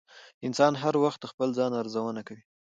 انسان 0.47 0.73
هر 0.83 0.95
وخت 1.03 1.19
د 1.21 1.25
خپل 1.31 1.47
ځان 1.57 1.71
ارزونه 1.81 2.21
کوي. 2.27 2.43